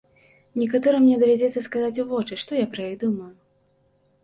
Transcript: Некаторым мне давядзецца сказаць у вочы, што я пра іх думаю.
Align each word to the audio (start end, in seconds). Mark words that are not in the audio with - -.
Некаторым 0.61 1.03
мне 1.07 1.17
давядзецца 1.25 1.59
сказаць 1.67 2.01
у 2.05 2.07
вочы, 2.15 2.33
што 2.47 2.51
я 2.63 2.73
пра 2.75 2.91
іх 2.91 2.99
думаю. 3.07 3.31